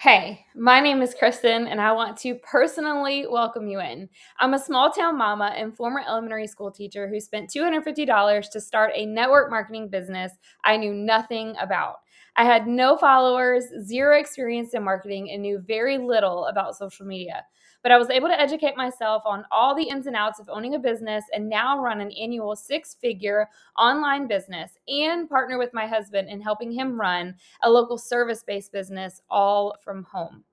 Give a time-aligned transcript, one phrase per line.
[0.00, 4.08] Hey, my name is Christin, and I want to personally welcome you in.
[4.38, 8.92] I'm a small town mama and former elementary school teacher who spent $250 to start
[8.94, 10.30] a network marketing business
[10.64, 11.96] I knew nothing about.
[12.36, 17.44] I had no followers, zero experience in marketing, and knew very little about social media
[17.82, 20.74] but I was able to educate myself on all the ins and outs of owning
[20.74, 25.86] a business and now run an annual six figure online business and partner with my
[25.86, 30.44] husband in helping him run a local service based business all from home.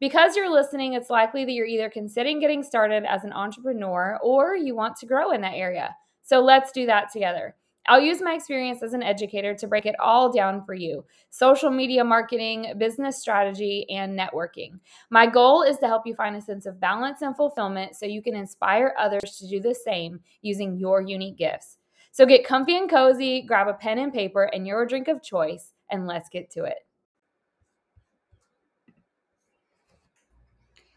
[0.00, 4.56] Because you're listening, it's likely that you're either considering getting started as an entrepreneur or
[4.56, 5.94] you want to grow in that area.
[6.22, 7.54] So let's do that together.
[7.88, 11.70] I'll use my experience as an educator to break it all down for you social
[11.70, 14.78] media marketing, business strategy, and networking.
[15.10, 18.22] My goal is to help you find a sense of balance and fulfillment so you
[18.22, 21.78] can inspire others to do the same using your unique gifts.
[22.12, 25.72] So get comfy and cozy, grab a pen and paper and your drink of choice,
[25.90, 26.78] and let's get to it.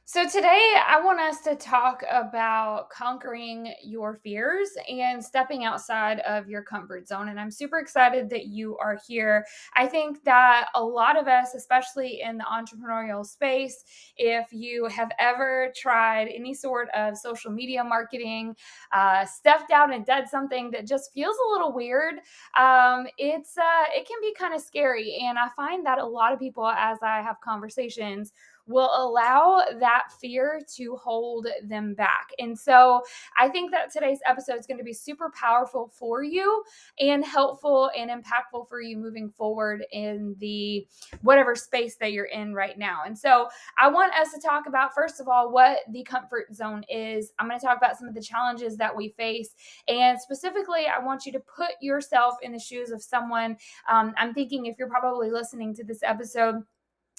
[0.07, 6.47] So, today I want us to talk about conquering your fears and stepping outside of
[6.47, 7.29] your comfort zone.
[7.29, 9.43] And I'm super excited that you are here.
[9.75, 13.83] I think that a lot of us, especially in the entrepreneurial space,
[14.15, 18.55] if you have ever tried any sort of social media marketing,
[18.91, 22.15] uh, stepped out and did something that just feels a little weird,
[22.59, 25.17] um, it's uh, it can be kind of scary.
[25.23, 28.33] And I find that a lot of people, as I have conversations,
[28.67, 32.29] will allow that fear to hold them back.
[32.39, 33.01] And so
[33.37, 36.63] I think that today's episode is going to be super powerful for you
[36.99, 40.87] and helpful and impactful for you moving forward in the
[41.21, 43.01] whatever space that you're in right now.
[43.05, 46.83] And so I want us to talk about, first of all, what the comfort zone
[46.89, 47.33] is.
[47.39, 49.49] I'm going to talk about some of the challenges that we face.
[49.87, 53.57] And specifically, I want you to put yourself in the shoes of someone.
[53.89, 56.63] Um, I'm thinking if you're probably listening to this episode,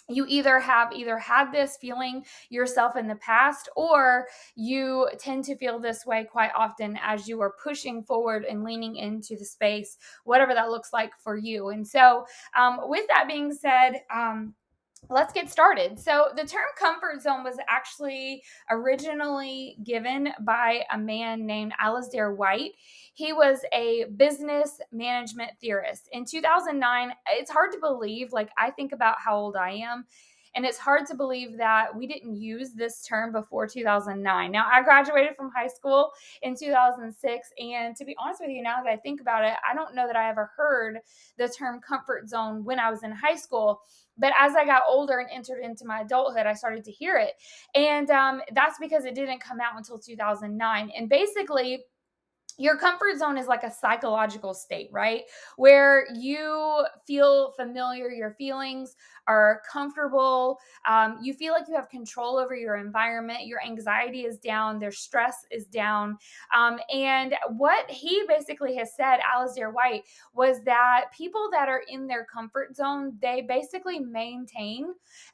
[0.08, 5.56] you either have either had this feeling yourself in the past or you tend to
[5.56, 9.96] feel this way quite often as you are pushing forward and leaning into the space
[10.24, 11.70] whatever that looks like for you.
[11.70, 12.24] And so
[12.56, 14.54] um, with that being said um,
[15.08, 15.98] let's get started.
[15.98, 22.72] So, the term comfort zone was actually originally given by a man named Alasdair White.
[23.14, 26.08] He was a business management theorist.
[26.12, 30.06] In 2009, it's hard to believe, like, I think about how old I am.
[30.56, 34.50] And it's hard to believe that we didn't use this term before 2009.
[34.50, 36.10] Now, I graduated from high school
[36.42, 37.48] in 2006.
[37.58, 40.06] And to be honest with you, now that I think about it, I don't know
[40.06, 40.98] that I ever heard
[41.38, 43.82] the term comfort zone when I was in high school
[44.18, 47.34] but as I got older and entered into my adulthood, I started to hear it.
[47.74, 50.90] And um, that's because it didn't come out until 2009.
[50.96, 51.84] And basically,
[52.58, 55.24] your comfort zone is like a psychological state, right?
[55.56, 60.58] Where you feel familiar, your feelings are comfortable.
[60.88, 63.46] Um, you feel like you have control over your environment.
[63.46, 66.18] Your anxiety is down, their stress is down.
[66.54, 70.04] Um, and what he basically has said, Alasdair White,
[70.34, 74.88] was that people that are in their comfort zone, they basically maintain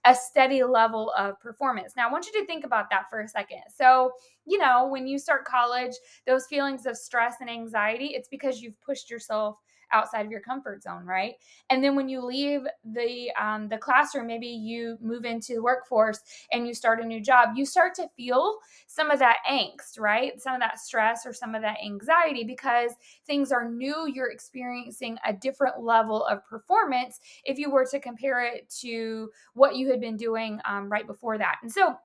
[0.04, 1.94] a steady level of performance.
[1.96, 3.62] Now, I want you to think about that for a second.
[3.74, 4.12] So,
[4.44, 5.92] you know, when you start college,
[6.26, 9.58] those feelings of stress and anxiety, it's because you've pushed yourself
[9.92, 11.34] outside of your comfort zone, right?
[11.70, 16.20] And then when you leave the um, the classroom, maybe you move into the workforce
[16.52, 20.40] and you start a new job, you start to feel some of that angst, right?
[20.40, 22.92] Some of that stress or some of that anxiety because
[23.26, 24.06] things are new.
[24.12, 29.76] You're experiencing a different level of performance if you were to compare it to what
[29.76, 31.56] you had been doing um, right before that.
[31.62, 31.96] And so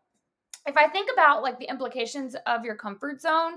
[0.67, 3.53] if I think about like the implications of your comfort zone,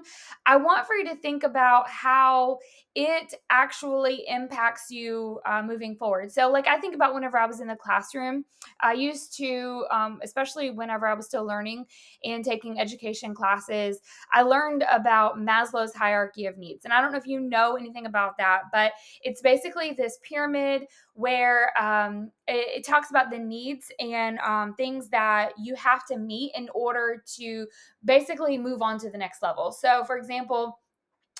[0.47, 2.59] I want for you to think about how
[2.95, 6.33] it actually impacts you uh, moving forward.
[6.33, 8.45] So, like, I think about whenever I was in the classroom,
[8.81, 11.87] I used to, um, especially whenever I was still learning
[12.25, 14.01] and taking education classes,
[14.33, 16.85] I learned about Maslow's hierarchy of needs.
[16.85, 18.93] And I don't know if you know anything about that, but
[19.23, 25.09] it's basically this pyramid where um, it, it, talks about the needs and um, things
[25.11, 27.00] that you have to meet in order
[27.37, 27.67] to
[28.05, 29.73] basically move on to the next level.
[29.73, 30.79] So, for example,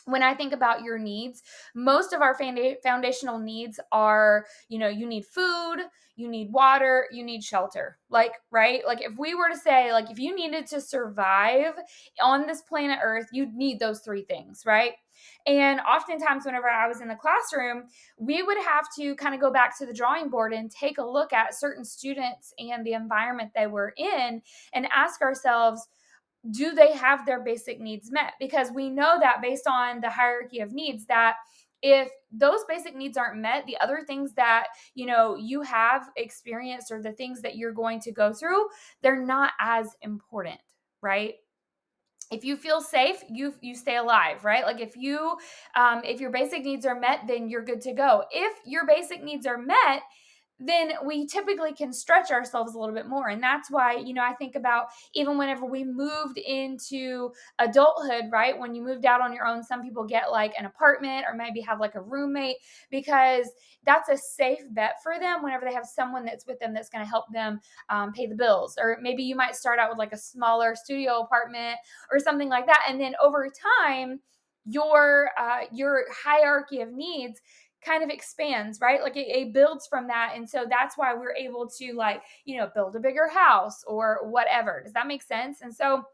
[0.07, 1.43] when I think about your needs,
[1.75, 2.35] most of our
[2.83, 5.77] foundational needs are, you know, you need food,
[6.17, 7.99] you need water, you need shelter.
[8.09, 8.83] Like, right?
[8.87, 11.75] Like, if we were to say, like, if you needed to survive
[12.23, 14.93] on this planet Earth, you'd need those three things, right?
[15.47, 17.85] And oftentimes, whenever I was in the classroom,
[18.19, 21.05] we would have to kind of go back to the drawing board and take a
[21.05, 24.43] look at certain students and the environment they were in
[24.75, 25.87] and ask ourselves,
[26.51, 28.33] do they have their basic needs met?
[28.39, 31.35] Because we know that based on the hierarchy of needs, that
[31.83, 36.91] if those basic needs aren't met, the other things that, you know, you have experienced
[36.91, 38.67] or the things that you're going to go through,
[39.03, 40.61] they're not as important,
[41.03, 41.35] right?
[42.31, 44.65] If you feel safe you you stay alive right?
[44.65, 45.37] Like if you
[45.77, 48.25] um, if your basic needs are met then you're good to go.
[48.31, 50.03] If your basic needs are met
[50.61, 53.29] then we typically can stretch ourselves a little bit more.
[53.29, 58.57] And that's why, you know, I think about even whenever we moved into adulthood, right?
[58.57, 61.61] When you moved out on your own, some people get like an apartment or maybe
[61.63, 62.57] have like a roommate
[62.91, 63.51] because
[63.87, 67.05] that's a safe bet for them whenever they have someone that's with them that's going
[67.05, 67.59] to help them
[67.89, 68.77] um, pay the bills.
[68.79, 71.79] Or maybe you might start out with like a smaller studio apartment
[72.13, 72.85] or something like that.
[72.87, 73.49] And then over
[73.81, 74.21] time,
[74.67, 77.41] your uh, your hierarchy of needs
[77.85, 79.03] kind of expands, right?
[79.03, 80.33] Like it, it, builds from that.
[80.37, 84.21] And so that's why we're able to, like, you know, build a bigger house or
[84.31, 84.81] whatever.
[84.85, 85.63] Does that make sense?
[85.63, 86.05] And so,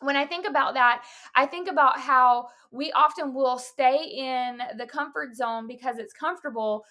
[0.00, 1.04] when I think about that,
[1.34, 6.84] I think about how we often will stay in the comfort zone because it's comfortable,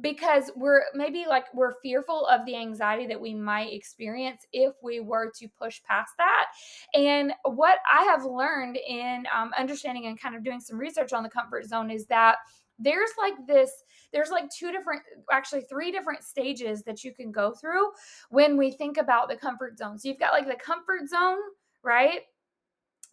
[0.00, 5.00] because we're maybe like we're fearful of the anxiety that we might experience if we
[5.00, 6.46] were to push past that.
[6.94, 11.22] And what I have learned in um, understanding and kind of doing some research on
[11.22, 12.36] the comfort zone is that
[12.78, 13.70] there's like this
[14.12, 15.02] there's like two different
[15.32, 17.90] actually three different stages that you can go through
[18.30, 19.98] when we think about the comfort zone.
[19.98, 21.38] So you've got like the comfort zone
[21.82, 22.20] right?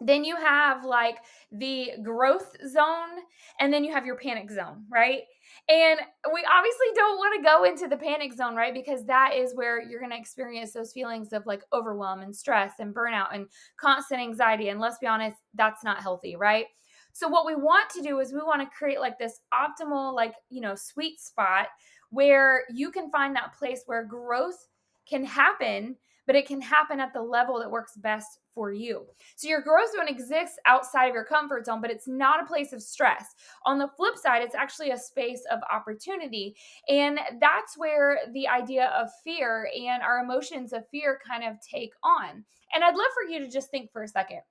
[0.02, 1.20] Then you have like
[1.52, 3.20] the growth zone
[3.60, 5.22] and then you have your panic zone right?
[5.70, 6.00] And
[6.34, 8.74] we obviously don't want to go into the panic zone right?
[8.74, 12.74] Because that is where you're going to experience those feelings of like overwhelm and stress
[12.80, 13.46] and burnout and
[13.80, 14.70] constant anxiety.
[14.70, 16.66] And let's be honest that's not healthy right
[17.14, 20.34] so what we want to do is we want to create like this optimal like,
[20.50, 21.68] you know, sweet spot
[22.10, 24.68] where you can find that place where growth
[25.08, 25.96] can happen,
[26.26, 29.06] but it can happen at the level that works best for you.
[29.36, 32.74] So your growth zone exists outside of your comfort zone, but it's not a place
[32.74, 33.26] of stress.
[33.66, 36.56] On the flip side, it's actually a space of opportunity.
[36.88, 41.94] And that's where the idea of fear and our emotions of fear kind of take
[42.04, 42.44] on.
[42.74, 44.42] And I'd love for you to just think for a second.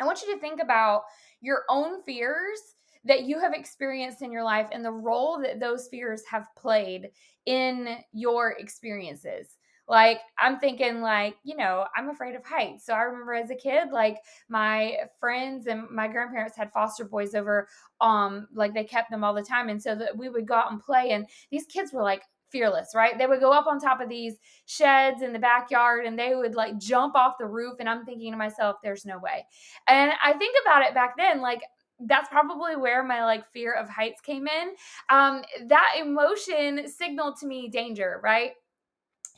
[0.00, 1.02] I want you to think about
[1.40, 2.58] your own fears
[3.04, 7.10] that you have experienced in your life and the role that those fears have played
[7.46, 9.56] in your experiences.
[9.90, 12.84] Like i'm thinking like you know i'm afraid of heights.
[12.84, 14.18] So i remember as a kid like
[14.50, 17.68] my friends and my grandparents had foster boys over
[18.02, 19.70] um like they kept them all the time.
[19.70, 22.92] And so that we would go out and play and these kids were like fearless,
[22.94, 23.16] right?
[23.18, 24.34] They would go up on top of these
[24.66, 27.76] sheds in the backyard and they would like jump off the roof.
[27.80, 29.46] And I'm thinking to myself, there's no way.
[29.86, 31.62] And I think about it back then, like,
[32.00, 34.68] that's probably where my like fear of heights came in.
[35.10, 38.52] Um, that emotion signaled to me danger, right?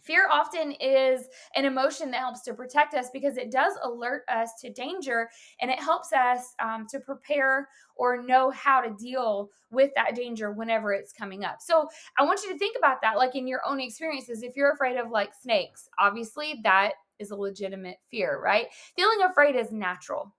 [0.02, 1.26] Fear often is
[1.56, 5.29] an emotion that helps to protect us because it does alert us to danger
[5.61, 10.52] and it helps us um, to prepare or know how to deal with that danger
[10.52, 11.56] whenever it's coming up.
[11.61, 11.88] So
[12.19, 14.43] I want you to think about that, like in your own experiences.
[14.43, 18.67] If you're afraid of like snakes, obviously that is a legitimate fear, right?
[18.96, 20.35] Feeling afraid is natural.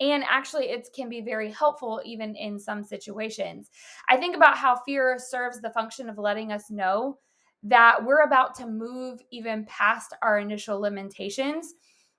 [0.00, 3.70] And actually, it can be very helpful even in some situations.
[4.08, 7.18] I think about how fear serves the function of letting us know
[7.62, 11.74] that we're about to move even past our initial limitations.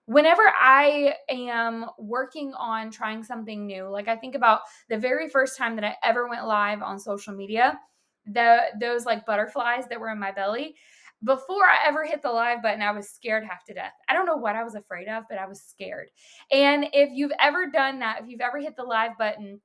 [0.06, 5.58] Whenever I am working on trying something new, like I think about the very first
[5.58, 7.80] time that I ever went live on social media,
[8.26, 10.76] the those like butterflies that were in my belly,
[11.24, 13.94] before I ever hit the live button, I was scared half to death.
[14.10, 16.10] I don't know what I was afraid of, but I was scared.
[16.52, 19.62] And if you've ever done that, if you've ever hit the live button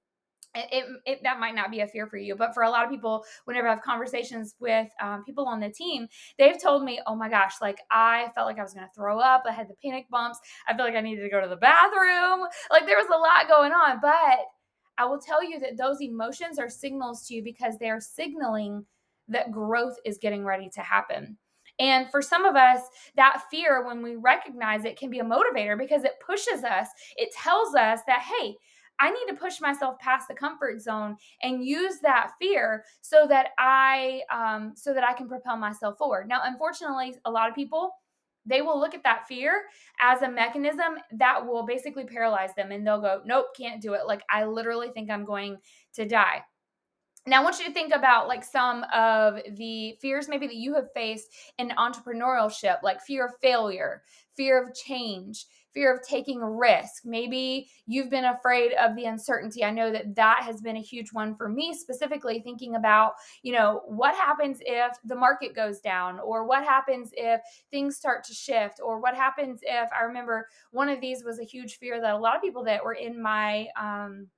[0.54, 2.90] it, it, that might not be a fear for you but for a lot of
[2.90, 6.06] people whenever i have conversations with um, people on the team
[6.38, 9.18] they've told me oh my gosh like i felt like i was going to throw
[9.18, 9.44] up.
[9.46, 10.38] I had the panic bumps.
[10.66, 12.46] I feel like i needed to go to the bathroom.
[12.70, 14.46] Like there was a lot going on but
[14.96, 18.84] i will tell you that those emotions are signals to you because they're signaling
[19.28, 21.36] that growth is getting ready to happen.
[21.78, 22.80] And for some of us,
[23.16, 26.88] that fear, when we recognize it, can be a motivator because it pushes us.
[27.16, 28.56] It tells us that, hey,
[29.00, 33.48] I need to push myself past the comfort zone and use that fear so that
[33.58, 36.28] I um, so that I can propel myself forward.
[36.28, 37.92] Now, unfortunately, a lot of people
[38.46, 39.64] they will look at that fear
[40.00, 44.06] as a mechanism that will basically paralyze them and they'll go, Nope, can't do it.
[44.06, 45.58] Like, I literally think I'm going
[45.94, 46.42] to die.
[47.28, 50.74] Now, I want you to think about like some of the fears maybe that you
[50.74, 54.02] have faced in entrepreneurship, like fear of failure,
[54.34, 55.44] fear of change,
[55.74, 57.02] fear of taking risk.
[57.04, 59.62] Maybe you've been afraid of the uncertainty.
[59.62, 63.52] I know that that has been a huge one for me, specifically thinking about, you
[63.52, 68.32] know, what happens if the market goes down, or what happens if things start to
[68.32, 72.14] shift, or what happens if I remember one of these was a huge fear that
[72.14, 74.28] a lot of people that were in my, um,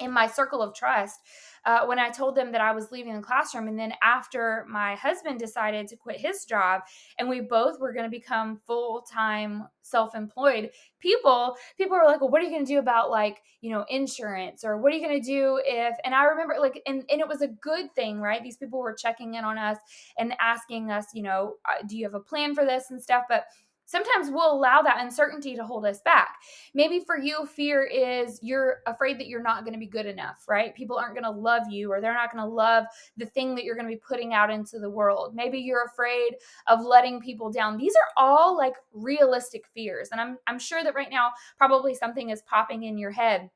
[0.00, 1.20] in my circle of trust
[1.64, 3.68] uh, when I told them that I was leaving the classroom.
[3.68, 6.82] And then after my husband decided to quit his job
[7.18, 12.20] and we both were going to become full time self employed people, people were like,
[12.20, 14.96] well, what are you going to do about like, you know, insurance or what are
[14.96, 17.94] you going to do if, and I remember like, and, and it was a good
[17.94, 18.42] thing, right?
[18.42, 19.78] These people were checking in on us
[20.18, 23.24] and asking us, you know, uh, do you have a plan for this and stuff?
[23.28, 23.44] But
[23.88, 26.36] sometimes we'll allow that uncertainty to hold us back.
[26.74, 30.44] Maybe for you, fear is you're afraid that you're not going to be good enough,
[30.46, 30.74] right?
[30.74, 32.84] People aren't going to love you or they're not going to love
[33.16, 35.34] the thing that you're going to be putting out into the world.
[35.34, 36.34] Maybe you're afraid
[36.66, 37.78] of letting people down.
[37.78, 40.10] These are all like realistic fears.
[40.12, 43.48] And I'm, I'm sure that right now, probably something is popping in your head.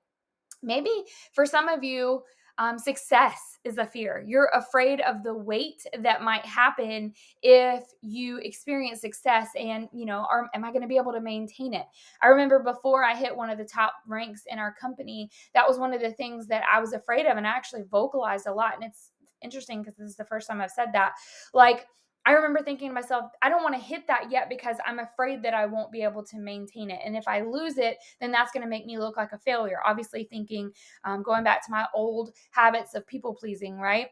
[0.62, 0.90] Maybe
[1.34, 2.22] for some of you,
[2.58, 4.24] um, success is a fear.
[4.26, 10.26] You're afraid of the weight that might happen if you experience success and, you know,
[10.30, 11.86] are, am I going to be able to maintain it?
[12.22, 15.78] I remember before I hit one of the top ranks in our company, that was
[15.78, 18.74] one of the things that I was afraid of and I actually vocalized a lot.
[18.74, 19.10] And it's
[19.42, 21.12] interesting because this is the first time I've said that.
[21.54, 21.86] Like,
[22.24, 25.42] I remember thinking to myself, I don't want to hit that yet because I'm afraid
[25.42, 27.00] that I won't be able to maintain it.
[27.04, 29.78] And if I lose it, then that's going to make me look like a failure.
[29.84, 30.70] Obviously, thinking,
[31.04, 34.08] um, going back to my old habits of people pleasing, right?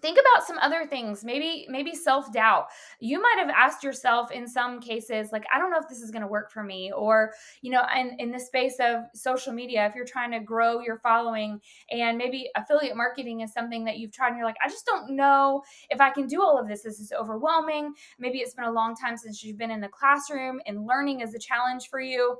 [0.00, 2.66] Think about some other things maybe maybe self-doubt.
[3.00, 6.10] You might have asked yourself in some cases like i don't know if this is
[6.10, 7.32] going to work for me or
[7.62, 10.98] you know in, in the space of social media if you're trying to grow your
[10.98, 14.86] following and maybe affiliate marketing is something that you've tried and you're like i just
[14.86, 16.82] don't know if i can do all of this.
[16.82, 17.92] This is overwhelming.
[18.18, 21.34] Maybe it's been a long time since you've been in the classroom and learning is
[21.34, 22.36] a challenge for you.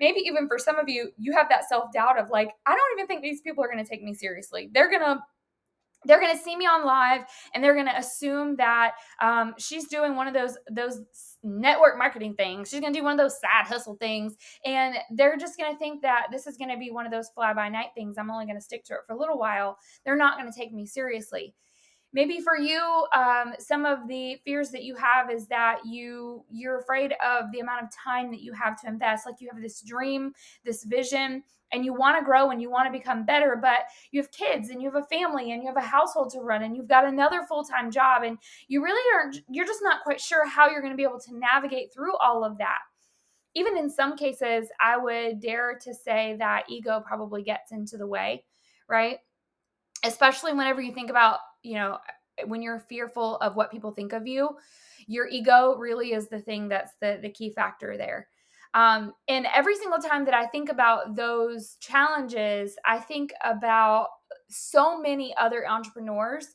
[0.00, 3.06] Maybe even for some of you you have that self-doubt of like i don't even
[3.06, 4.70] think these people are going to take me seriously.
[4.72, 5.18] They're going to
[6.04, 7.22] they're going to see me on live
[7.54, 11.00] and they're going to assume that um, she's doing one of those those
[11.42, 12.68] network marketing things.
[12.68, 15.78] She's going to do one of those side hustle things and they're just going to
[15.78, 18.16] think that this is going to be one of those fly by night things.
[18.18, 19.78] I'm only going to stick to it for a little while.
[20.04, 21.54] They're not going to take me seriously.
[22.14, 26.78] Maybe for you um, some of the fears that you have is that you you're
[26.78, 29.24] afraid of the amount of time that you have to invest.
[29.24, 30.32] Like you have this dream
[30.64, 31.42] this vision
[31.72, 34.68] and you want to grow and you want to become better but you have kids
[34.70, 37.06] and you have a family and you have a household to run and you've got
[37.06, 38.38] another full-time job and
[38.68, 41.36] you really aren't you're just not quite sure how you're going to be able to
[41.36, 42.78] navigate through all of that.
[43.54, 48.06] Even in some cases i would dare to say that ego probably gets into the
[48.06, 48.44] way
[48.88, 49.18] right?
[50.04, 51.98] Especially whenever you think about you know
[52.46, 54.50] when you're fearful of what people think of you
[55.06, 58.26] your ego really is the thing that's the the key factor there
[58.74, 64.08] um, and every single time that I think about those challenges, I think about
[64.48, 66.46] so many other entrepreneurs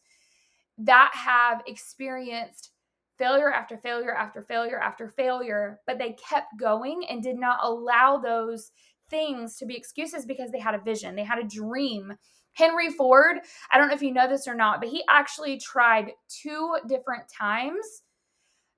[0.79, 2.71] that have experienced
[3.19, 8.17] failure after failure after failure after failure, but they kept going and did not allow
[8.17, 8.71] those
[9.09, 12.13] things to be excuses because they had a vision, they had a dream.
[12.53, 13.37] Henry Ford,
[13.71, 17.23] I don't know if you know this or not, but he actually tried two different
[17.29, 17.85] times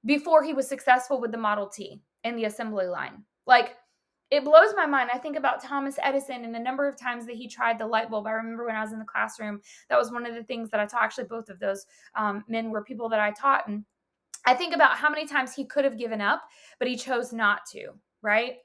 [0.05, 3.23] before he was successful with the Model T in the assembly line.
[3.45, 3.75] Like,
[4.31, 5.09] it blows my mind.
[5.11, 8.11] I think about Thomas Edison and the number of times that he tried the light
[8.11, 8.27] bulb.
[8.27, 9.59] I remember when I was in the classroom,
[9.89, 11.01] that was one of the things that I taught.
[11.01, 13.67] Actually, both of those um, men were people that I taught.
[13.67, 13.83] And
[14.45, 16.43] I think about how many times he could have given up,
[16.77, 17.87] but he chose not to,
[18.21, 18.57] right?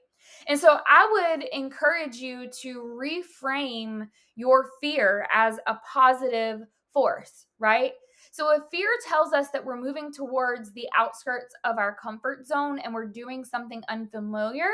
[0.49, 6.61] And so I would encourage you to reframe your fear as a positive
[6.93, 7.93] force, right?
[8.35, 12.81] So if fear tells us that we're moving towards the outskirts of our comfort zone
[12.81, 14.67] and we're doing something unfamiliar,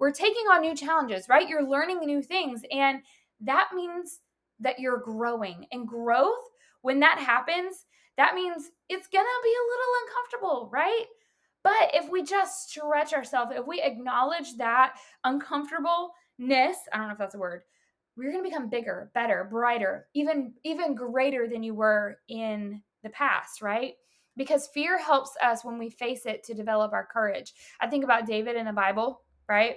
[0.00, 1.46] we're taking on new challenges, right?
[1.46, 2.62] You're learning new things.
[2.70, 3.02] And
[3.42, 4.20] that means
[4.60, 5.66] that you're growing.
[5.72, 6.48] And growth,
[6.80, 7.84] when that happens,
[8.16, 11.04] that means it's to be a little uncomfortable, right?
[11.62, 17.18] But if we just stretch ourselves, if we acknowledge that uncomfortableness, I don't know if
[17.18, 17.60] that's a word,
[18.16, 23.10] we're going to become bigger, better, brighter, even even greater than you were in the
[23.10, 23.94] past, right?
[24.36, 27.52] Because fear helps us when we face it to develop our courage.
[27.80, 29.76] I think about David in the Bible, right?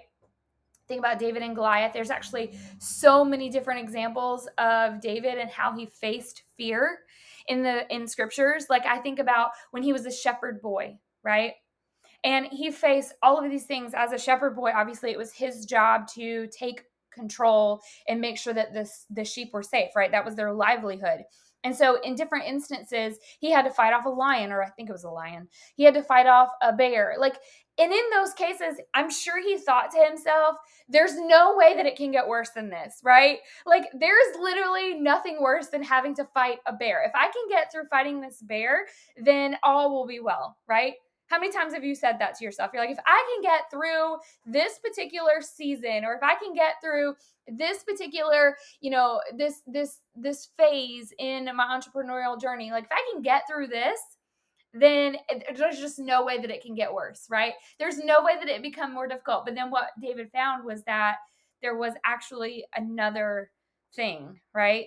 [0.88, 1.94] Think about David and Goliath.
[1.94, 7.00] There's actually so many different examples of David and how he faced fear
[7.48, 8.68] in the in scriptures.
[8.70, 11.54] Like I think about when he was a shepherd boy, right?
[12.24, 14.72] And he faced all of these things as a shepherd boy.
[14.76, 19.54] Obviously, it was his job to take control and make sure that this the sheep
[19.54, 20.12] were safe, right?
[20.12, 21.24] That was their livelihood.
[21.66, 24.88] And so, in different instances, he had to fight off a lion, or I think
[24.88, 25.48] it was a lion.
[25.76, 27.16] He had to fight off a bear.
[27.20, 27.38] Like,
[27.80, 30.58] and in those cases, I'm sure he thought to himself,
[30.88, 33.40] there's no way that it can get worse than this, right?
[33.66, 37.04] Like, there's literally nothing worse than having to fight a bear.
[37.04, 38.86] If I can get through fighting this bear,
[39.18, 40.94] then all will be well, right?
[41.36, 42.72] How many times have you said that to yourself?
[42.74, 44.16] You're like, if I can get through
[44.46, 47.14] this particular season, or if I can get through
[47.46, 53.12] this particular, you know, this this this phase in my entrepreneurial journey, like if I
[53.12, 54.00] can get through this,
[54.74, 55.18] then
[55.58, 57.52] there's just no way that it can get worse, right?
[57.80, 59.44] There's no way that it become more difficult.
[59.44, 61.18] But then what David found was that
[61.62, 63.52] there was actually another
[63.94, 64.86] thing, right?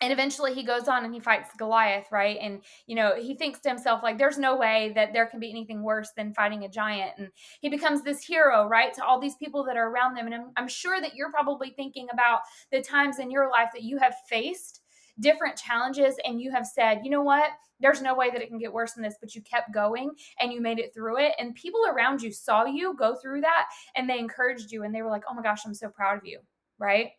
[0.00, 2.38] And eventually he goes on and he fights Goliath, right?
[2.40, 5.50] And you know, he thinks to himself like there's no way that there can be
[5.50, 7.28] anything worse than fighting a giant and
[7.60, 8.92] he becomes this hero, right?
[8.94, 11.70] To all these people that are around them and I'm, I'm sure that you're probably
[11.70, 12.40] thinking about
[12.72, 14.80] the times in your life that you have faced
[15.18, 17.50] different challenges and you have said, "You know what?
[17.78, 20.52] There's no way that it can get worse than this, but you kept going and
[20.52, 21.32] you made it through it.
[21.38, 23.66] And people around you saw you go through that
[23.96, 26.26] and they encouraged you and they were like, oh my gosh, I'm so proud of
[26.26, 26.40] you.
[26.78, 27.10] Right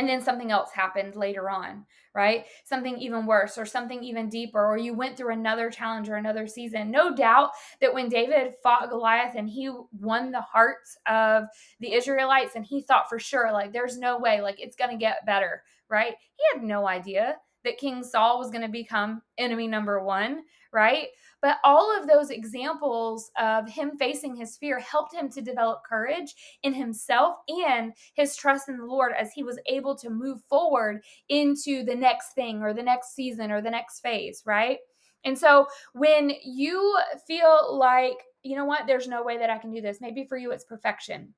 [0.00, 2.46] and then something else happened later on, right?
[2.64, 6.46] Something even worse or something even deeper, or you went through another challenge or another
[6.46, 6.90] season.
[6.90, 7.50] No doubt
[7.82, 11.44] that when David fought Goliath and he won the hearts of
[11.80, 14.96] the Israelites, and he thought for sure, like, there's no way, like, it's going to
[14.96, 16.14] get better, right?
[16.34, 21.08] He had no idea that King Saul was going to become enemy number one, right?
[21.42, 26.34] But all of those examples of him facing his fear helped him to develop courage
[26.62, 31.02] in himself and his trust in the Lord as he was able to move forward
[31.28, 34.78] into the next thing or the next season or the next phase, right?
[35.24, 39.70] And so when you feel like, you know what, there's no way that I can
[39.70, 41.34] do this, maybe for you it's perfection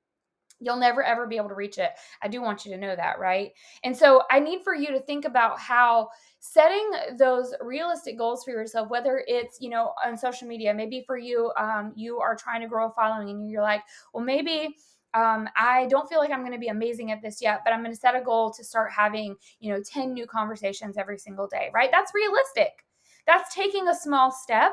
[0.62, 1.90] You'll never ever be able to reach it.
[2.22, 3.52] I do want you to know that, right?
[3.84, 6.08] And so I need for you to think about how
[6.40, 11.16] setting those realistic goals for yourself, whether it's, you know, on social media, maybe for
[11.16, 14.76] you, um, you are trying to grow a following and you're like, well, maybe
[15.14, 17.80] um, I don't feel like I'm going to be amazing at this yet, but I'm
[17.80, 21.46] going to set a goal to start having, you know, 10 new conversations every single
[21.46, 21.90] day, right?
[21.92, 22.84] That's realistic.
[23.26, 24.72] That's taking a small step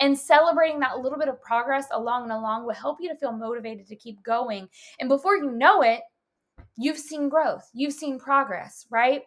[0.00, 3.32] and celebrating that little bit of progress along and along will help you to feel
[3.32, 4.68] motivated to keep going.
[4.98, 6.00] And before you know it,
[6.76, 9.22] you've seen growth, you've seen progress, right?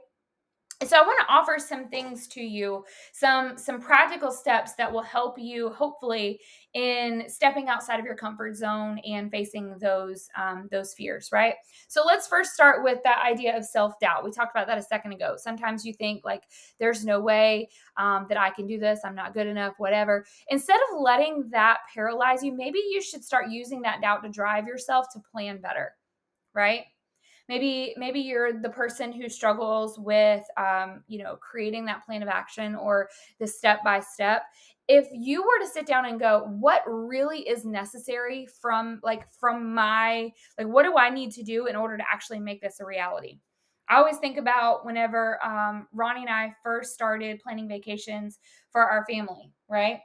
[0.86, 5.02] So i want to offer some things to you some some practical steps that will
[5.02, 6.40] help you hopefully
[6.74, 11.56] in stepping outside of your comfort zone and facing those um, those fears right?
[11.88, 14.24] So let's first start with that idea of self-doubt.
[14.24, 15.36] We talked about that a second ago.
[15.38, 16.43] Sometimes you think like
[16.80, 19.02] there's no way um, that i can do this.
[19.04, 20.26] I'm not good enough whatever.
[20.50, 24.65] Instead of letting that paralyze you maybe you should start using that doubt to drive
[24.65, 25.93] yourself to plan better
[26.54, 26.86] right
[27.49, 32.29] maybe maybe you're the person who struggles with um, you know creating that plan of
[32.29, 34.43] action or the step by step
[34.88, 39.73] if you were to sit down and go what really is necessary from like from
[39.73, 42.86] my like what do i need to do in order to actually make this a
[42.86, 43.39] reality
[43.89, 48.39] I always think about whenever um, Ronnie and I first started planning vacations
[48.71, 49.99] for our family, right?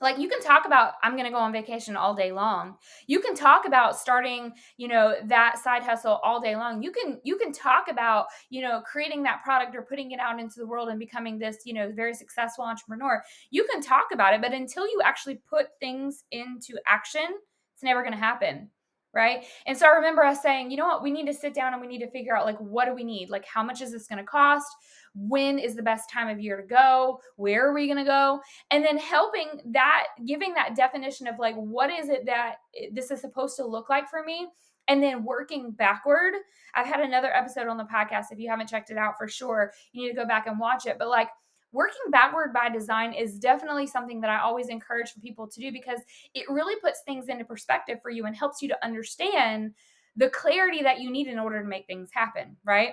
[0.00, 2.76] Like you can talk about i'm going to go on vacation all day long.
[3.06, 6.82] You can talk about starting you know that side hustle all day long.
[6.82, 10.40] You can you can talk about you know creating that product or putting it out
[10.40, 13.22] into the world and becoming this you know very successful entrepreneur.
[13.50, 17.26] You can talk about it but until you actually put things into action
[17.74, 18.70] it's never going to happen
[19.14, 19.44] right?
[19.66, 21.02] And so i remember us saying you know what?
[21.02, 23.04] We need to sit down and we need to figure out like what do we
[23.04, 23.30] need?
[23.30, 24.66] Like how much is this going to cost?
[25.14, 27.20] When is the best time of year to go?
[27.36, 28.40] Where are we going to go?
[28.70, 32.56] And then helping that giving that definition of like what is it that
[32.92, 34.48] this is supposed to look like for me
[34.88, 36.34] and then working backward.
[36.74, 39.72] I've had another episode on the podcast if you haven't checked it out for sure.
[39.92, 40.96] You need to go back and watch it.
[40.98, 41.28] But like
[41.74, 45.72] working backward by design is definitely something that I always encourage for people to do
[45.72, 45.98] because
[46.32, 49.74] it really puts things into perspective for you and helps you to understand
[50.16, 52.92] the clarity that you need in order to make things happen, right?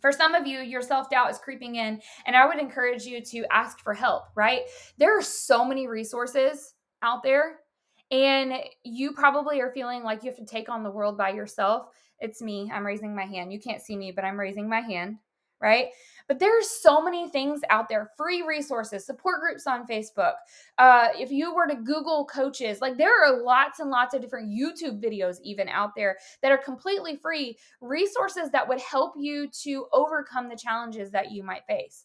[0.00, 3.20] For some of you, your self doubt is creeping in, and I would encourage you
[3.20, 4.60] to ask for help, right?
[4.96, 7.58] There are so many resources out there,
[8.12, 8.52] and
[8.84, 11.88] you probably are feeling like you have to take on the world by yourself.
[12.20, 12.70] It's me.
[12.72, 13.52] I'm raising my hand.
[13.52, 15.18] You can't see me, but I'm raising my hand
[15.60, 15.88] right?
[16.28, 20.34] But there's so many things out there, free resources, support groups on Facebook.
[20.76, 24.50] Uh, if you were to Google coaches, like there are lots and lots of different
[24.50, 29.86] YouTube videos even out there that are completely free, resources that would help you to
[29.94, 32.04] overcome the challenges that you might face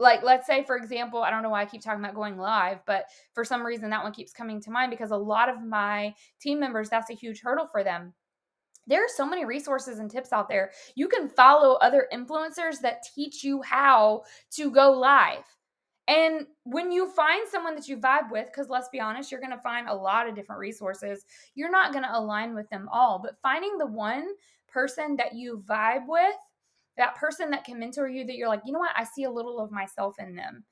[0.00, 2.78] like let's say for example i don't know why i keep talking about going live
[2.86, 6.12] but for some reason that one keeps coming to mind because a lot of my
[6.40, 8.12] team members that's a huge hurdle for them
[8.86, 10.72] there are so many resources and tips out there.
[10.94, 15.44] You can follow other influencers that teach you how to go live.
[16.08, 19.52] And when you find someone that you vibe with, because let's be honest, you're going
[19.52, 23.20] to find a lot of different resources, you're not going to align with them all.
[23.22, 24.26] But finding the one
[24.66, 26.34] person that you vibe with,
[26.96, 29.30] that person that can mentor you, that you're like, you know what, I see a
[29.30, 30.64] little of myself in them.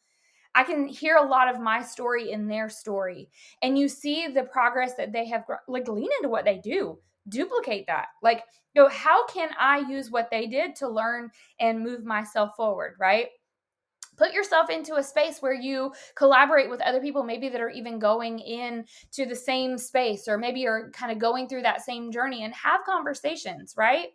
[0.57, 3.31] I can hear a lot of my story in their story.
[3.63, 7.87] And you see the progress that they have, like, lean into what they do, duplicate
[7.87, 8.07] that.
[8.23, 8.43] Like,
[8.75, 12.95] you know, how can I use what they did to learn and move myself forward,
[12.99, 13.29] right?
[14.19, 17.99] put yourself into a space where you collaborate with other people maybe that are even
[17.99, 22.11] going in to the same space or maybe you're kind of going through that same
[22.11, 24.09] journey and have conversations right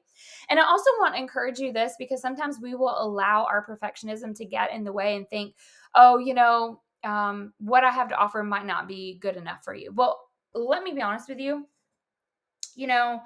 [0.50, 4.36] and i also want to encourage you this because sometimes we will allow our perfectionism
[4.36, 5.56] to get in the way and think
[5.96, 9.74] oh you know um, what i have to offer might not be good enough for
[9.74, 10.20] you well
[10.54, 11.66] let me be honest with you
[12.76, 13.22] you know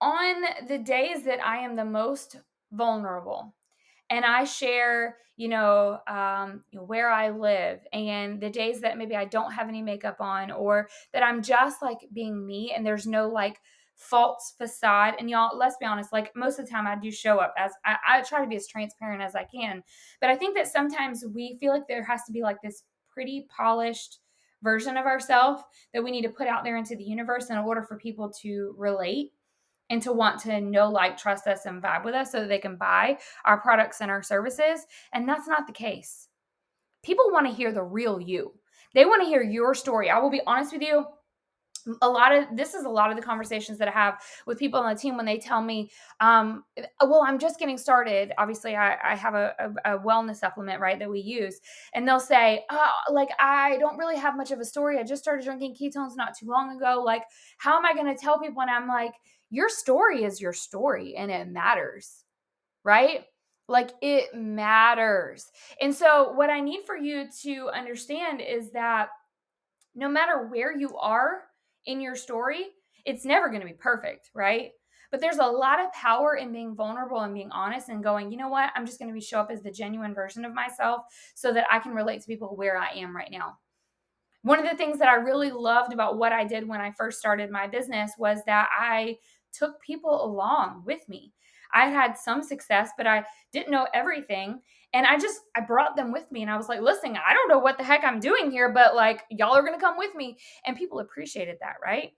[0.00, 2.36] on the days that i am the most
[2.72, 3.54] vulnerable
[4.10, 9.24] and I share, you know, um, where I live and the days that maybe I
[9.24, 13.28] don't have any makeup on or that I'm just like being me and there's no
[13.28, 13.60] like
[13.94, 15.14] false facade.
[15.18, 17.72] And y'all, let's be honest, like most of the time I do show up as
[17.84, 19.82] I, I try to be as transparent as I can.
[20.20, 23.46] But I think that sometimes we feel like there has to be like this pretty
[23.56, 24.18] polished
[24.62, 25.62] version of ourselves
[25.94, 28.74] that we need to put out there into the universe in order for people to
[28.76, 29.32] relate
[29.88, 32.58] and to want to know, like, trust us and vibe with us so that they
[32.58, 34.86] can buy our products and our services.
[35.12, 36.28] And that's not the case.
[37.02, 38.52] People want to hear the real you.
[38.94, 40.10] They want to hear your story.
[40.10, 41.06] I will be honest with you
[42.02, 44.80] a lot of this is a lot of the conversations that I have with people
[44.80, 45.90] on the team when they tell me,
[46.20, 46.64] um,
[47.00, 48.32] well, I'm just getting started.
[48.38, 51.60] Obviously, I, I have a, a, a, wellness supplement, right, that we use.
[51.94, 54.98] And they'll say, oh, like, I don't really have much of a story.
[54.98, 57.02] I just started drinking ketones not too long ago.
[57.04, 57.22] Like,
[57.58, 58.62] how am I going to tell people?
[58.62, 59.12] And I'm like,
[59.50, 62.24] your story is your story and it matters,
[62.84, 63.24] right?
[63.68, 65.46] Like it matters.
[65.80, 69.10] And so, what I need for you to understand is that
[69.94, 71.42] no matter where you are
[71.86, 72.66] in your story,
[73.04, 74.70] it's never going to be perfect, right?
[75.10, 78.38] But there's a lot of power in being vulnerable and being honest and going, you
[78.38, 78.70] know what?
[78.76, 81.02] I'm just going to be show up as the genuine version of myself
[81.34, 83.58] so that I can relate to people where I am right now.
[84.42, 87.18] One of the things that I really loved about what I did when I first
[87.18, 89.16] started my business was that I
[89.52, 91.32] took people along with me.
[91.74, 94.60] I had some success, but I didn't know everything.
[94.92, 97.48] And I just, I brought them with me and I was like, listen, I don't
[97.48, 100.14] know what the heck I'm doing here, but like, y'all are going to come with
[100.14, 100.38] me.
[100.66, 102.12] And people appreciated that, right?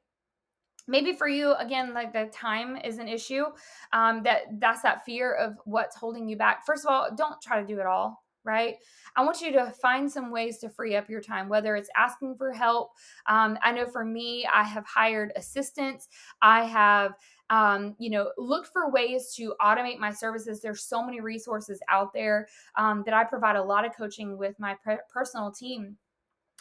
[0.88, 3.44] Maybe for you, again, like the time is an issue.
[3.92, 6.66] Um, that that's that fear of what's holding you back.
[6.66, 8.76] First of all, don't try to do it all right?
[9.16, 12.36] I want you to find some ways to free up your time, whether it's asking
[12.36, 12.90] for help.
[13.26, 16.08] Um, I know for me, I have hired assistants.
[16.40, 17.12] I have
[17.52, 20.60] um, you know, look for ways to automate my services.
[20.60, 24.58] There's so many resources out there um, that I provide a lot of coaching with
[24.58, 24.74] my
[25.12, 25.98] personal team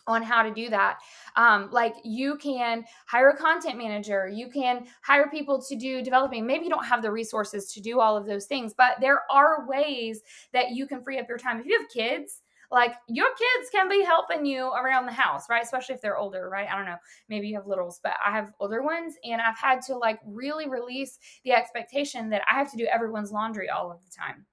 [0.06, 0.98] on how to do that.
[1.38, 6.46] Um, like you can hire a content manager, you can hire people to do developing.
[6.46, 9.66] Maybe you don't have the resources to do all of those things, but there are
[9.68, 11.60] ways that you can free up your time.
[11.60, 15.64] If you have kids, like your kids can be helping you around the house, right?
[15.64, 16.68] Especially if they're older, right?
[16.72, 16.98] I don't know.
[17.30, 20.70] Maybe you have littles, but I have older ones and I've had to like really
[20.70, 24.46] release the expectation that I have to do everyone's laundry all of the time.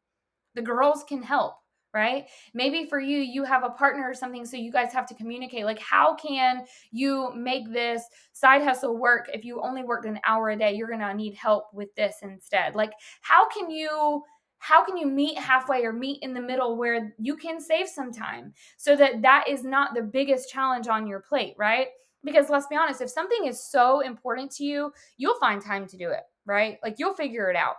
[0.54, 1.54] The girls can help
[1.94, 2.26] right?
[2.54, 5.64] Maybe for you, you have a partner or something, so you guys have to communicate.
[5.64, 8.02] Like, how can you make this
[8.32, 10.74] side hustle work if you only worked an hour a day?
[10.74, 12.74] You're gonna need help with this instead.
[12.74, 14.22] Like, how can you?
[14.58, 18.12] How can you meet halfway or meet in the middle where you can save some
[18.12, 21.88] time so that that is not the biggest challenge on your plate right
[22.24, 25.96] because let's be honest if something is so important to you you'll find time to
[25.96, 27.76] do it right like you'll figure it out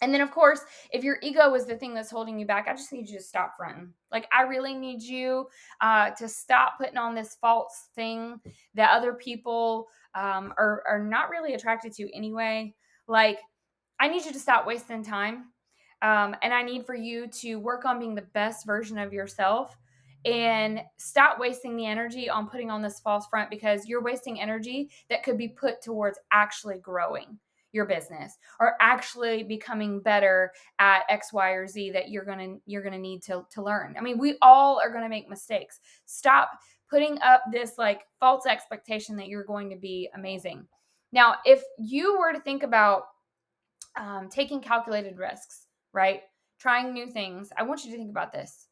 [0.00, 0.60] and then, of course,
[0.92, 3.22] if your ego is the thing that's holding you back, I just need you to
[3.22, 3.92] stop fronting.
[4.12, 5.48] Like, I really need you
[5.80, 8.40] uh, to stop putting on this false thing
[8.74, 12.74] that other people um, are, are not really attracted to anyway.
[13.08, 13.40] Like,
[13.98, 15.46] I need you to stop wasting time
[16.02, 19.76] um, and I need for you to work on being the best version of yourself
[20.24, 24.90] and stop wasting the energy on putting on this false front because you're wasting energy
[25.08, 27.38] that could be put towards actually growing
[27.72, 32.60] your business or actually becoming better at x y or z that you're going to
[32.66, 33.94] you're going to need to to learn.
[33.98, 35.80] I mean we all are going to make mistakes.
[36.06, 36.50] Stop
[36.90, 40.66] putting up this like false expectation that you're going to be amazing.
[41.12, 43.02] Now if you were to think about
[43.96, 46.22] um, taking calculated risks right?
[46.58, 47.50] Trying new things.
[47.56, 48.66] I want you to think about this.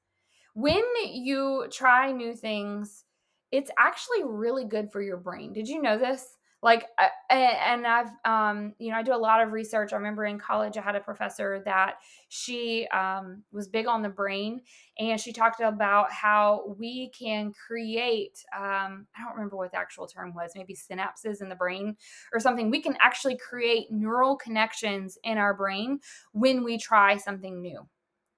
[0.55, 3.05] When you try new things,
[3.53, 5.53] it's actually really good for your brain.
[5.53, 6.27] Did you know this?
[6.67, 6.87] Like
[7.31, 10.77] and i've um you know i do a lot of research i remember in college
[10.77, 11.95] i had a professor that
[12.29, 14.61] she um was big on the brain
[14.99, 20.09] and she talked about how we can create um i don't remember what the actual
[20.09, 21.97] term was maybe synapses in the brain
[22.35, 26.01] or something we can actually create neural connections in our brain
[26.33, 27.89] when we try something new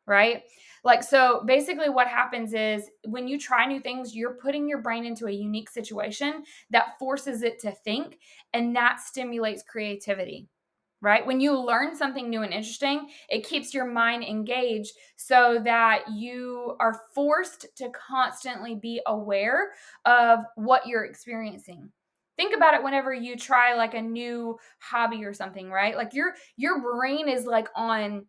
[0.09, 0.43] right?
[0.85, 5.05] Like, so basically, what happens is when you try new things, you're putting your brain
[5.05, 8.19] into a unique situation that forces it to think,
[8.53, 10.49] and that stimulates creativity
[11.01, 11.25] right?
[11.25, 16.77] When you learn something new and interesting, it keeps your mind engaged so that you
[16.81, 19.73] are forced to constantly be aware
[20.05, 21.91] of what you're experiencing.
[22.37, 25.97] Think about it whenever you try like a new hobby or something, right?
[25.97, 28.27] Like your your brain is like on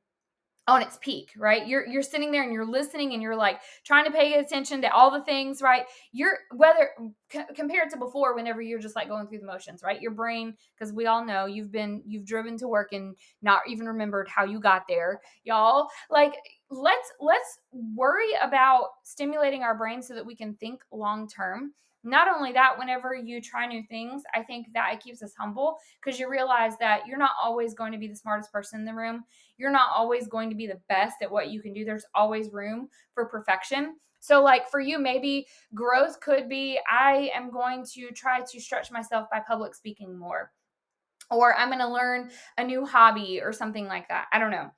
[0.68, 1.68] on its peak, right?
[1.68, 4.94] You're you're sitting there and you're listening and you're like trying to pay attention to
[4.94, 5.86] all the things, right?
[6.12, 6.92] You're whether
[7.32, 10.00] c- compared to before whenever you're just like going through the motions, right?
[10.00, 13.88] Your brain because we all know you've been you've driven to work and not even
[13.88, 15.22] remembered how you got there.
[15.44, 16.36] Y'all, like
[16.70, 22.28] let's let's worry about stimulating our brain so that we can think long term not
[22.34, 26.20] only that, whenever you try new things, I think that it keeps us humble because
[26.20, 29.24] you realize that you're not always going to be the smartest person in the room.
[29.58, 31.84] You're not always going to be the best at what you can do.
[31.84, 33.96] There's always room for perfection.
[34.22, 38.92] So, like for you, maybe growth could be I am going to try to stretch
[38.92, 40.52] myself by public speaking more,
[41.32, 44.28] or I'm going to learn a new hobby or something like that.
[44.32, 44.72] I don't know.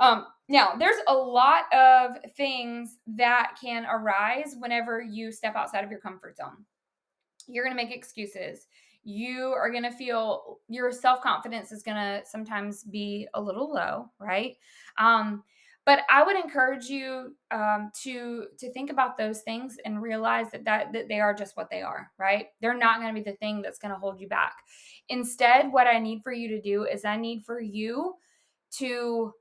[0.00, 5.90] Um, now, there's a lot of things that can arise whenever you step outside of
[5.90, 6.64] your comfort zone.
[7.46, 8.66] You're going to make excuses.
[9.04, 13.72] You are going to feel your self confidence is going to sometimes be a little
[13.72, 14.56] low, right?
[14.98, 15.44] Um,
[15.86, 20.64] but I would encourage you um, to to think about those things and realize that,
[20.64, 22.46] that that they are just what they are, right?
[22.60, 24.52] They're not going to be the thing that's going to hold you back.
[25.08, 28.14] Instead, what I need for you to do is I need for you
[28.78, 29.32] to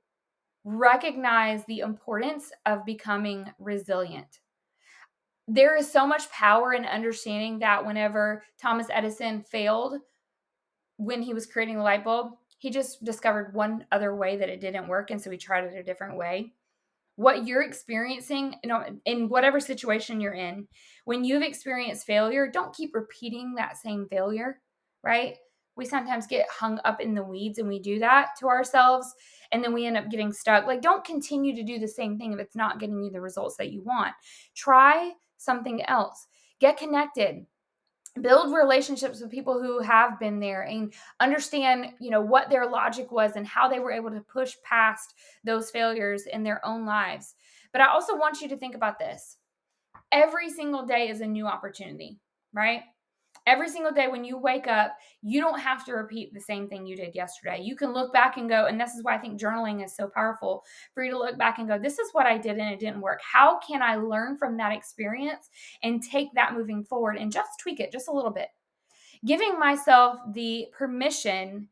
[0.63, 4.39] recognize the importance of becoming resilient.
[5.47, 9.95] There is so much power in understanding that whenever Thomas Edison failed
[10.97, 14.59] when he was creating the light bulb, he just discovered one other way that it
[14.59, 15.11] didn't work.
[15.11, 16.53] And so he tried it a different way.
[17.15, 20.67] What you're experiencing, you know, in whatever situation you're in,
[21.05, 24.61] when you've experienced failure, don't keep repeating that same failure,
[25.03, 25.37] right?
[25.79, 29.15] We sometimes get hung up in the weeds and we do that to ourselves
[29.51, 30.67] and then we end up getting stuck.
[30.67, 33.55] Like, don't continue to do the same thing if it's not getting you the results
[33.57, 34.13] that you want.
[34.53, 36.27] Try something else.
[36.59, 37.45] Get connected
[38.21, 43.11] build relationships with people who have been there and understand you know what their logic
[43.11, 45.13] was and how they were able to push past
[45.43, 47.35] those failures in their own lives
[47.71, 49.37] but i also want you to think about this
[50.11, 52.19] every single day is a new opportunity
[52.51, 52.81] right
[53.49, 56.85] every single day when you wake up, you don't have to repeat the same thing
[56.85, 57.59] you did yesterday.
[57.61, 60.07] You can look back and go, and this is why I think journaling is so
[60.07, 62.79] powerful for you to look back and go, this is what I did and it
[62.79, 63.19] didn't work.
[63.23, 65.49] How can I learn from that experience
[65.81, 68.49] and take that moving forward and just tweak it just a little bit?
[69.25, 71.67] Giving myself the permission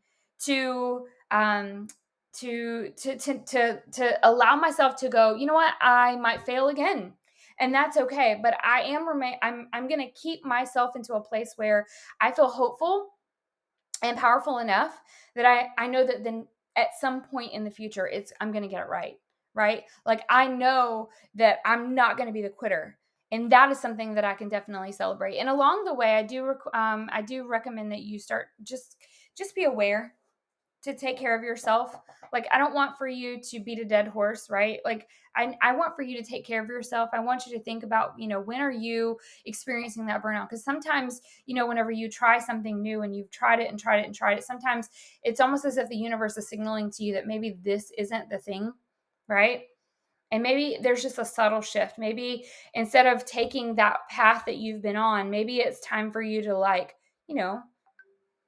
[0.45, 1.87] to, um,
[2.33, 6.67] to to to to to allow myself to go you know what i might fail
[6.67, 7.11] again
[7.59, 11.21] and that's okay but i am remain i'm i'm going to keep myself into a
[11.21, 11.85] place where
[12.21, 13.09] i feel hopeful
[14.03, 15.01] and powerful enough
[15.35, 18.63] that i i know that then at some point in the future it's i'm going
[18.63, 19.15] to get it right
[19.57, 19.85] right?
[20.05, 22.97] Like i know that i'm not going to be the quitter
[23.31, 26.53] and that is something that i can definitely celebrate and along the way i do
[26.73, 28.97] um, i do recommend that you start just
[29.37, 30.13] just be aware
[30.87, 31.95] to take care of yourself.
[32.33, 34.79] Like I don't want for you to beat a dead horse, right?
[34.85, 37.09] Like I I want for you to take care of yourself.
[37.13, 40.49] I want you to think about, you know, when are you experiencing that burnout?
[40.49, 43.99] Cuz sometimes, you know, whenever you try something new and you've tried it and tried
[43.99, 44.89] it and tried it, sometimes
[45.23, 48.37] it's almost as if the universe is signaling to you that maybe this isn't the
[48.39, 48.71] thing,
[49.27, 49.63] right?
[50.31, 51.97] And maybe there's just a subtle shift.
[51.97, 56.41] Maybe instead of taking that path that you've been on, maybe it's time for you
[56.43, 56.95] to like,
[57.27, 57.61] you know,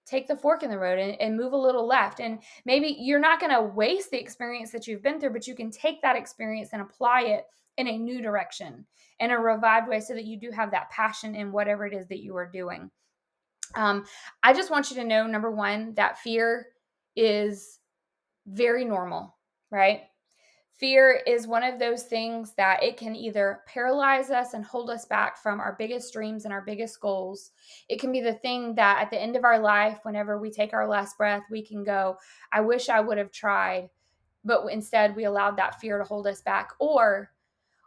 [0.10, 2.20] take the fork in the road and, and move a little left.
[2.20, 5.56] And maybe you're not going to waste the experience that you've been through, but you
[5.56, 7.46] can take that experience and apply it
[7.78, 8.86] in a new direction,
[9.20, 12.08] in a revived way, so that you do have that passion in whatever it is
[12.08, 12.92] that you are doing.
[13.76, 14.06] Um,
[14.44, 16.68] I just want you to know number one, that fear
[17.16, 17.80] is
[18.48, 19.36] very normal,
[19.72, 20.02] right?
[20.80, 25.04] Fear is one of those things that it can either paralyze us and hold us
[25.04, 27.52] back from our biggest dreams and our biggest goals.
[27.90, 30.72] It can be the thing that at the end of our life, whenever we take
[30.72, 32.18] our last breath, we can go,
[32.54, 33.90] I wish I would have tried,
[34.46, 36.72] but instead we allowed that fear to hold us back.
[36.80, 37.30] Or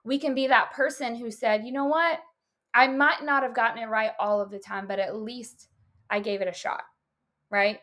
[0.05, 2.21] we can be that person who said, you know what?
[2.75, 5.69] I might not have gotten it right all of the time, but at least
[6.11, 6.83] I gave it a shot,
[7.49, 7.81] right?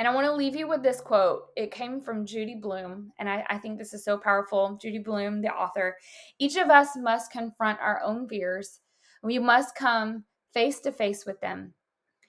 [0.00, 1.48] And I want to leave you with this quote.
[1.56, 4.78] It came from Judy Blume, and I, I, think this is so powerful.
[4.80, 5.94] Judy Blume, the author.
[6.38, 8.80] Each of us must confront our own fears.
[9.22, 11.74] We must come face to face with them.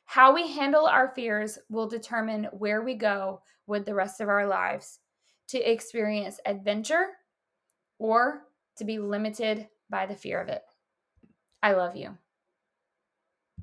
[0.04, 4.48] How we handle our fears will determine where we go with the rest of our
[4.48, 5.00] lives
[5.48, 7.06] to experience adventure
[8.00, 10.64] or to be limited by the fear of it.
[11.64, 12.18] I love you.